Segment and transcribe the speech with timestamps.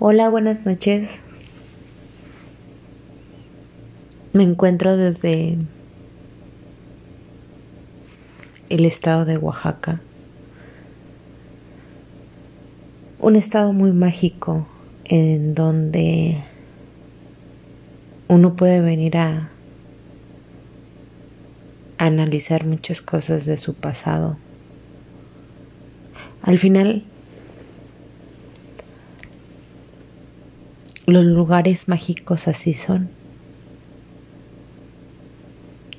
[0.00, 1.08] Hola, buenas noches.
[4.32, 5.58] Me encuentro desde
[8.68, 10.00] el estado de Oaxaca.
[13.18, 14.68] Un estado muy mágico
[15.02, 16.44] en donde
[18.28, 19.50] uno puede venir a
[21.96, 24.38] analizar muchas cosas de su pasado.
[26.42, 27.02] Al final
[31.08, 33.08] Los lugares mágicos así son,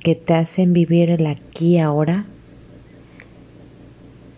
[0.00, 2.26] que te hacen vivir el aquí ahora,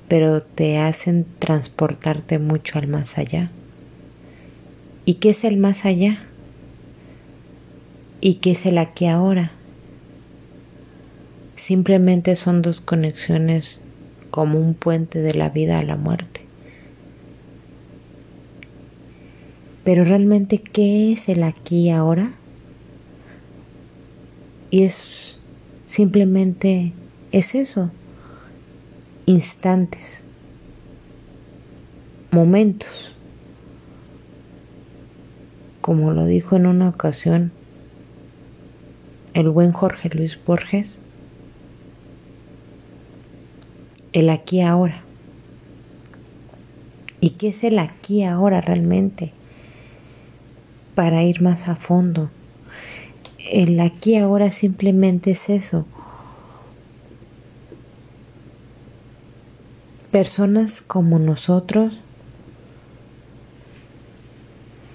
[0.07, 3.51] pero te hacen transportarte mucho al más allá.
[5.07, 6.23] ¿Y qué es el más allá?
[8.21, 9.51] ¿Y qué es el aquí ahora?
[11.57, 13.81] Simplemente son dos conexiones
[14.31, 16.50] como un puente de la vida a la muerte.
[19.85, 22.33] Pero realmente, ¿qué es el aquí y ahora?
[24.71, 25.39] Y es
[25.87, 26.93] simplemente,
[27.33, 27.91] es eso,
[29.27, 30.25] instantes,
[32.31, 33.15] momentos.
[35.81, 37.53] Como lo dijo en una ocasión
[39.33, 40.95] el buen Jorge Luis Borges,
[44.13, 45.03] el aquí ahora.
[47.21, 49.33] ¿Y qué es el aquí ahora realmente?
[50.95, 52.31] Para ir más a fondo.
[53.51, 55.87] El aquí ahora simplemente es eso.
[60.11, 61.93] Personas como nosotros,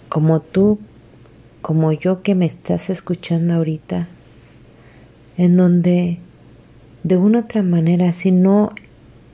[0.10, 0.80] como tú,
[1.62, 4.08] como yo que me estás escuchando ahorita,
[5.38, 6.20] en donde
[7.04, 8.72] de una otra manera, si no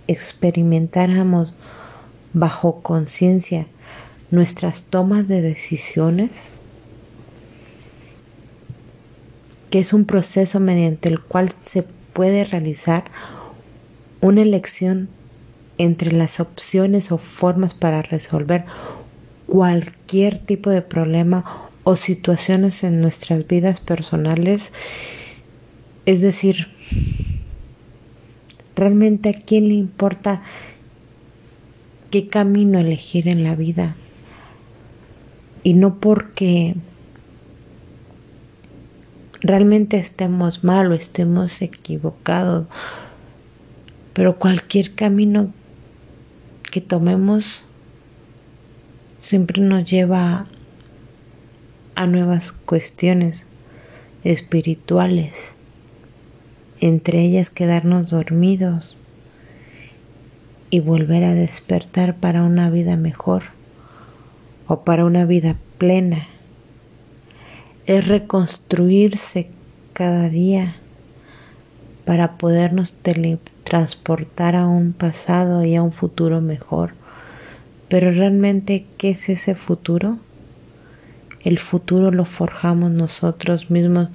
[0.07, 1.53] experimentáramos
[2.33, 3.67] bajo conciencia
[4.31, 6.31] nuestras tomas de decisiones,
[9.69, 13.05] que es un proceso mediante el cual se puede realizar
[14.21, 15.09] una elección
[15.77, 18.65] entre las opciones o formas para resolver
[19.47, 24.71] cualquier tipo de problema o situaciones en nuestras vidas personales.
[26.05, 26.67] Es decir,
[28.75, 30.43] realmente a quién le importa
[32.11, 33.95] qué camino elegir en la vida.
[35.63, 36.75] Y no porque
[39.41, 42.67] realmente estemos mal o estemos equivocados,
[44.13, 45.53] pero cualquier camino
[46.71, 47.61] que tomemos
[49.21, 50.47] siempre nos lleva
[51.95, 53.45] a nuevas cuestiones
[54.23, 55.51] espirituales,
[56.79, 58.97] entre ellas quedarnos dormidos
[60.69, 63.60] y volver a despertar para una vida mejor
[64.71, 66.27] o para una vida plena
[67.87, 69.49] es reconstruirse
[69.91, 70.77] cada día
[72.05, 76.93] para podernos teletransportar a un pasado y a un futuro mejor.
[77.89, 80.19] Pero realmente, ¿qué es ese futuro?
[81.43, 84.07] El futuro lo forjamos nosotros mismos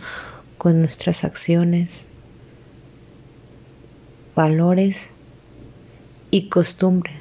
[0.57, 2.05] con nuestras acciones,
[4.35, 5.03] valores
[6.31, 7.17] y costumbres.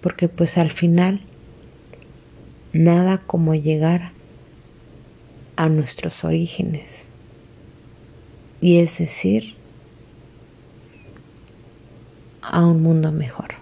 [0.00, 1.20] Porque pues al final,
[2.72, 4.12] nada como llegar
[5.56, 7.04] a nuestros orígenes.
[8.60, 9.54] Y es decir,
[12.42, 13.57] a un mundo mejor.